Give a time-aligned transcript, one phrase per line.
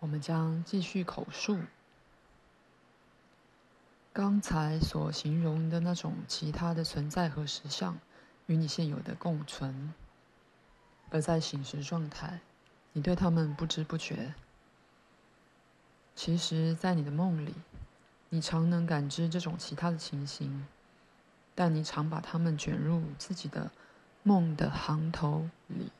[0.00, 1.60] 我们将继续口述
[4.14, 7.98] 刚才所形容的那种其他的存在和实相
[8.46, 9.92] 与你现有的共存，
[11.10, 12.40] 而在醒时状态，
[12.94, 14.34] 你对他们不知不觉。
[16.16, 17.54] 其实，在你的梦里，
[18.30, 20.66] 你常能感知这种其他的情形，
[21.54, 23.70] 但你常把它们卷入自己的
[24.22, 25.92] 梦的行头里，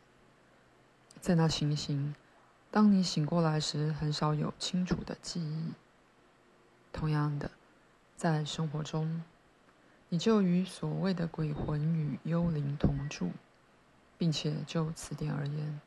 [1.21, 2.15] 在那情形。
[2.71, 5.73] 当你醒过来时，很少有清楚的记忆。
[6.93, 7.51] 同样的，
[8.17, 9.25] 在生活中，
[10.09, 13.33] 你就与所谓的鬼魂与幽灵同住，
[14.17, 15.81] 并且就此点而言，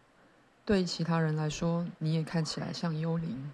[0.66, 3.52] 对其他人来说，你也看起来像幽灵。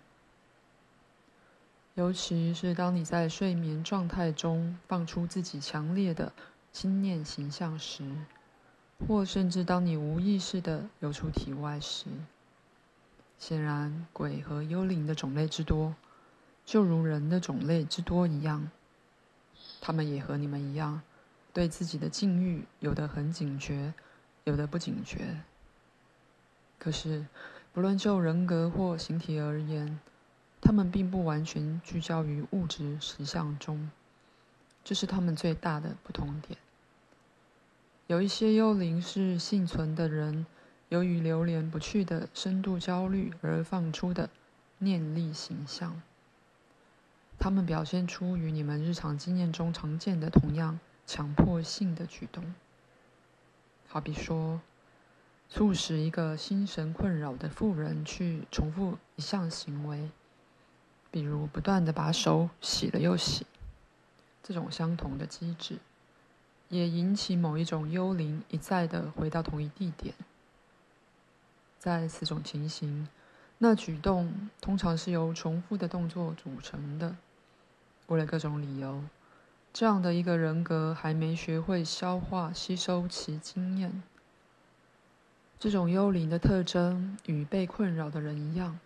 [1.93, 6.31] 尤其是当你在睡眠状态中放出自己强烈的
[6.71, 8.03] 心念形象时，
[9.07, 12.05] 或甚至当你无意识地流出体外时。
[13.39, 15.95] 显然，鬼和幽灵的种类之多，
[16.65, 18.69] 就如人的种类之多一样。
[19.79, 21.01] 他们也和你们一样，
[21.53, 23.93] 对自己的境遇有的很警觉，
[24.43, 25.41] 有的不警觉。
[26.77, 27.25] 可是，
[27.71, 29.99] 不论就人格或形体而言，
[30.59, 33.89] 他们并不完全聚焦于物质实相中，
[34.83, 36.59] 这是他们最大的不同点。
[38.07, 40.45] 有一些幽灵是幸存的人。
[40.89, 44.29] 由于流连不去的深度焦虑而放出的
[44.79, 46.01] 念力形象，
[47.37, 52.55] 他们表现出与你们日常经验中常见的同样强迫性的举动。
[53.87, 54.61] 好比说，
[55.47, 60.09] 促使一个心神困扰的妇人去重复一项行为，
[61.11, 63.45] 比如不断地把手洗了又洗，
[64.41, 65.77] 这种相同的机制，
[66.69, 70.15] 也引起某一种幽灵一再地回到同一地点。
[71.79, 73.07] 在此种情形，
[73.57, 77.15] 那举动通常是由重复的动作组成的。
[78.07, 79.01] 为了各种理由，
[79.71, 84.03] 这样的一个人格还没学会消化吸收其经验。
[85.57, 88.79] 这种幽灵的特征与被困扰的人一样，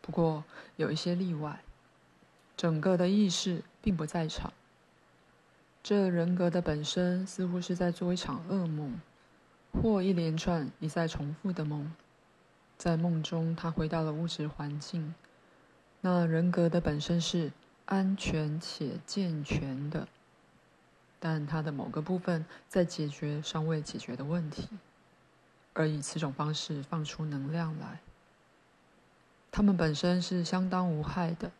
[0.00, 0.44] 不过
[0.76, 1.60] 有一些例外。
[2.56, 4.52] 整个的意识并不在场。
[5.82, 9.00] 这人格的本身似乎是在做一场噩梦。
[9.80, 11.92] 或一连串一再重复的梦，
[12.76, 15.14] 在梦中他回到了物质环境。
[16.00, 17.52] 那人格的本身是
[17.86, 20.06] 安全且健全的，
[21.18, 24.68] 但他的某个部分在解决尚未解决的问题，
[25.72, 28.00] 而以此种方式放出能量来。
[29.50, 31.50] 他们本身是相当无害的，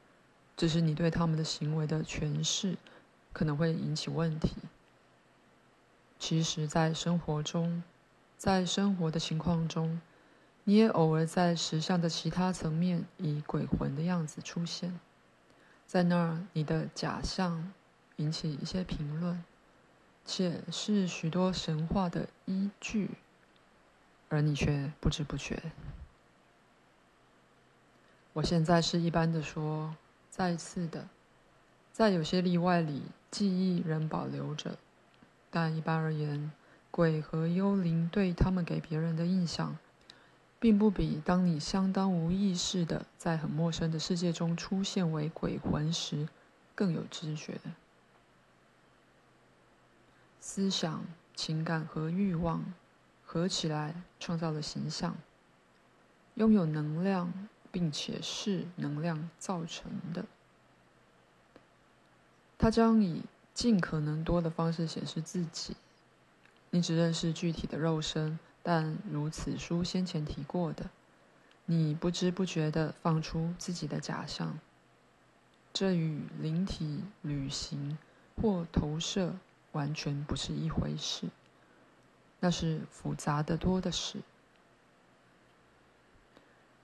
[0.57, 2.77] 只是你对他们的行为的诠释
[3.33, 4.57] 可能会引起问题。
[6.19, 7.83] 其实，在生活中，
[8.39, 10.01] 在生活的情况中，
[10.63, 15.01] 你也偶尔在石像的其他层面以鬼魂的样子出现，
[15.89, 17.73] 在那儿，你的假象
[18.17, 19.43] 引起一些评论，
[20.25, 23.11] 且是许多神话的依据，
[24.29, 25.61] 而你却不知不觉。
[28.35, 29.97] 我现在是一般的说，
[30.31, 31.09] 再次的，
[31.93, 34.79] 在有些例外里，记忆仍保留着，
[35.51, 36.53] 但一般而言。
[36.91, 39.77] 鬼和幽灵对他们给别人的印象，
[40.59, 46.29] 并不比当你相当无意识的在很陌生的世界中出现为鬼魂时
[46.75, 47.61] 更有知觉。
[50.41, 51.05] 思想、
[51.35, 52.65] 情感和欲望
[53.25, 55.17] 合起来创造了形象，
[56.35, 57.33] 拥有能量，
[57.71, 60.25] 并且是能量造成的。
[62.57, 63.23] 它将以
[63.55, 65.77] 尽可能多的方式显示自己。
[66.71, 70.91] 你只认识具体的肉身，但如此书先前提过的，
[71.65, 74.59] 你不知不觉地放出自己的假象。
[75.73, 77.97] 这与灵体旅行
[78.41, 79.35] 或投射
[79.73, 81.29] 完全不是一回事，
[82.41, 84.19] 那是复杂得多的事。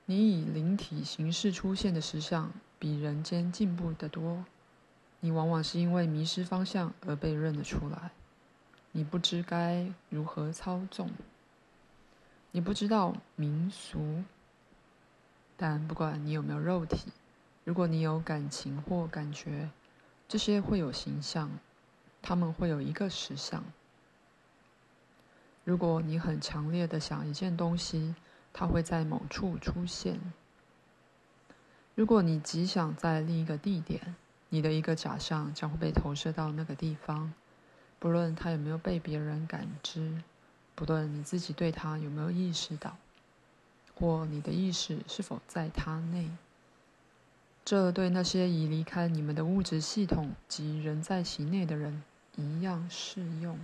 [0.07, 4.45] 你以灵体形式出现的实相比人间进步得多，
[5.21, 8.13] 你往往是因为迷失方向而被认了出来。
[8.97, 11.11] 你不知该如何操纵，
[12.53, 14.23] 你不知道民俗，
[15.57, 17.09] 但不管你有没有肉体，
[17.65, 19.69] 如果你有感情或感觉，
[20.29, 21.51] 这些会有形象，
[22.23, 23.65] 他们会有一个实相。
[25.65, 28.15] 如果你很强烈的想一件东西，
[28.53, 30.21] 它会在某处出现。
[31.97, 34.15] 如果你极想在另一个地点，
[34.51, 37.33] 你的一个假象将会被投射到那个地方。
[37.99, 40.23] 不论他有没有被别人感知，
[40.75, 42.97] 不论你自己对他有没有意识到，
[43.95, 46.29] 或你的意识是否在他内。
[47.65, 52.03] 这对那些已离开你们的物质系统及仍在其内的人
[52.37, 53.59] 一样适用。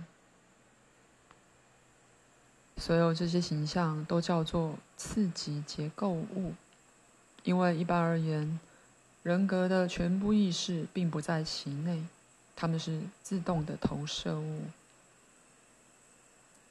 [2.77, 6.55] 所有这些形象都叫做次级结构物，
[7.43, 8.59] 因为一般而言，
[9.21, 12.03] 人格的全部意识并不在其内，
[12.55, 14.63] 他们是自动的投射物。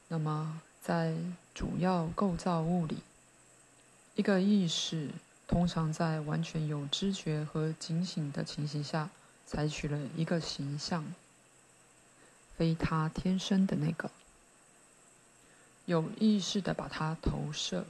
[0.08, 1.14] 那么，在
[1.54, 2.98] 主要构造物里，
[4.14, 5.10] 一个意识
[5.46, 9.10] 通常在完全有知觉和警醒的情形下，
[9.46, 11.14] 采取了一个形象，
[12.56, 14.10] 非他天生的那个。
[15.86, 17.84] 有意识的把它投射，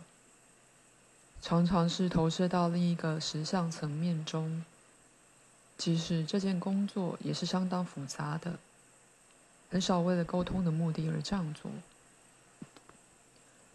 [1.43, 4.65] 常常是投射到另一个实相层面中。
[5.81, 8.59] 即使这件工作也是相当复杂的，
[9.71, 11.71] 很少为了沟通的目的而这样做。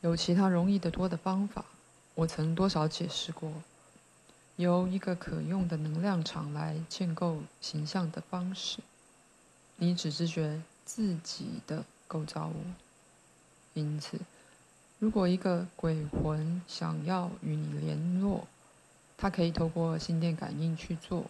[0.02, 1.66] 有其他容易得多的方法，
[2.14, 3.52] 我曾多少解释过，
[4.58, 8.78] 由一个可用的能量场来建构形象的方式。
[9.78, 12.54] 你只知觉自己的构造物。
[13.74, 14.20] 因此，
[15.00, 18.48] 如果一个鬼魂想要与你联络，
[19.18, 21.26] 他可以透过心电感应去做。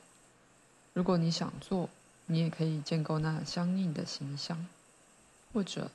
[0.96, 1.90] 如果你想做，
[2.26, 4.66] 你也可以建构那相应的形象，
[5.52, 5.92] 或者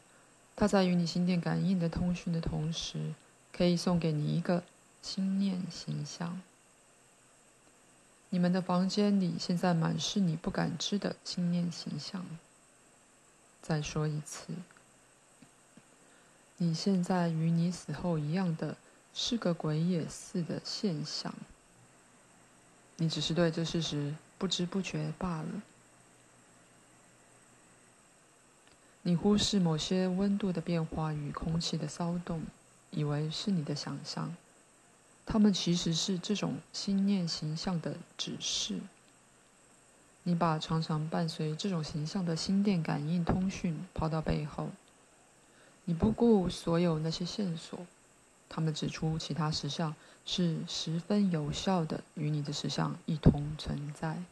[0.55, 3.15] 他在与你心电感应的通讯的同时，
[3.51, 4.63] 可以送给你一个
[5.01, 6.43] 心念形象。
[8.29, 12.25] 你们的房间里现在满是你不敢知的心念形象。
[13.63, 14.53] 再说一次。
[16.59, 18.77] 你现在与你死后一样的
[19.15, 21.33] 是个鬼也似的现象，
[22.97, 25.63] 你只是对这事实不知不觉罢了。
[29.03, 32.43] 你忽视某些温度的变化与空气的骚动，
[32.91, 34.35] 以为是你的想象，
[35.27, 38.81] 它们其实是这种心念形象的指示。
[40.23, 44.71] 你把常常伴随这种形象的心电感应通讯抛到背后。
[45.85, 47.87] 你不顾所有那些线索，
[48.51, 49.95] 他们指出其他实相
[50.27, 54.23] 是十分有效的，与你的实相一同存在。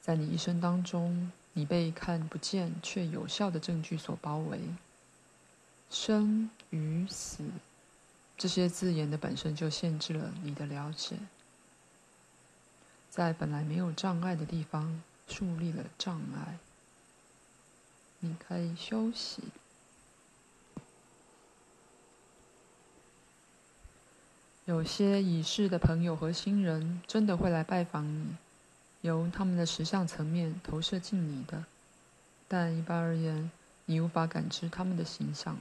[0.00, 4.58] 在你一生当中，你被看不见却有效的证据所包围。
[5.88, 7.44] 生与死，
[8.36, 11.16] 这些字眼的本身就限制了你的了解，
[13.08, 16.58] 在本来没有障碍的地方树立了障碍。
[18.18, 19.42] 你可以休息。
[24.64, 28.36] 有些已逝的朋友和亲人真的会来拜访你，
[29.00, 31.64] 由他们的实相层面投射进你的，
[32.46, 33.50] 但一般而言，
[33.86, 35.58] 你无法感知他们的形象。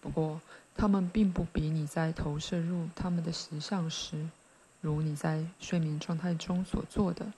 [0.00, 0.40] 不过，
[0.76, 4.28] 他们并不比你在投射入他们的实相时，
[4.80, 7.32] 如你在睡眠状态中所做的，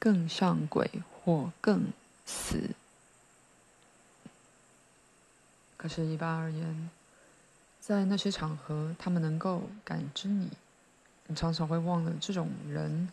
[0.00, 0.90] 更像鬼
[1.22, 1.92] 或更
[2.26, 2.70] 死。
[5.76, 6.90] 可是，一般而言，
[7.88, 10.50] 在那些场合，他们能够感知你。
[11.26, 13.10] 你常常会忘了，这种人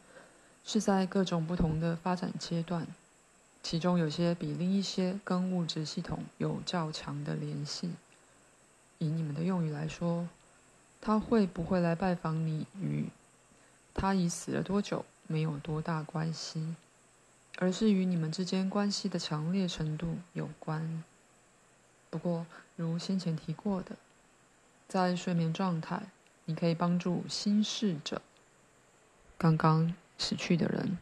[0.66, 2.86] 是在各种不同的发展阶段，
[3.64, 7.92] 其中有些比另一些跟物质系统有较强的联系。
[8.98, 10.28] 以你们的用语来说，
[11.00, 13.06] 他会不会来拜访你，与
[13.94, 16.76] 他已死了多久没有多大关系，
[17.60, 21.02] 而是与你们之间关系的强烈程度有关。
[22.10, 23.96] 不过，如先前提过的。
[24.88, 26.04] 在睡眠状态，
[26.46, 28.22] 你可以帮助心逝者，
[29.38, 30.98] 刚刚死去的人，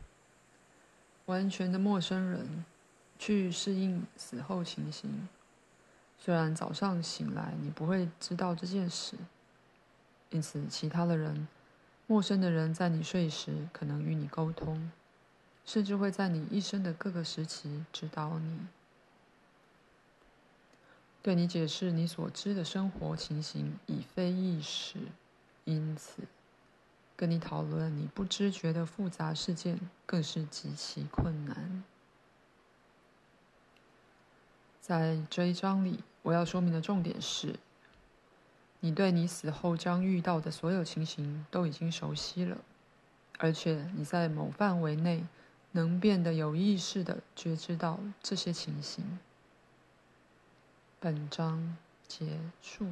[1.26, 2.66] 完全的陌生人，
[3.20, 5.28] 去适应死后情形。
[6.18, 9.18] 虽然早上醒来你不会知道这件事，
[10.30, 11.48] 因此其他的人，
[12.08, 14.90] 陌生的人在你睡时可能与你沟通，
[15.66, 18.60] 甚至会在你一生的各个时期指导你。
[21.24, 24.98] 对你解释你所知的生活情形，已非易事，
[25.64, 26.24] 因此
[27.16, 31.82] 跟你讨论你不知觉的复杂事件更是极其困难。
[34.82, 37.56] 在这一章里，我要说明的重点是：
[38.82, 42.58] 你对你死后将遇到的所有情形都已经熟悉了，
[43.38, 45.24] 而且你在某范围内
[45.72, 49.20] 能变得有意识地觉知到这些情形。
[51.04, 51.76] 本章
[52.08, 52.26] 结
[52.62, 52.88] 束。